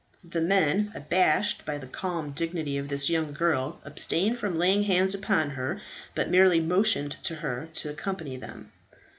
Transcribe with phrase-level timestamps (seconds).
[0.27, 5.13] The men, abashed by the calm dignity of this young girl, abstained from laying hands
[5.13, 5.79] upon her,
[6.15, 8.71] but merely motioned to her to accompany them.